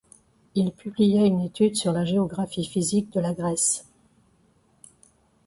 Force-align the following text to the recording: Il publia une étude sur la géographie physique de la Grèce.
Il 0.55 0.71
publia 0.71 1.27
une 1.27 1.41
étude 1.41 1.75
sur 1.75 1.93
la 1.93 2.05
géographie 2.05 2.65
physique 2.65 3.11
de 3.11 3.19
la 3.19 3.35
Grèce. 3.35 3.85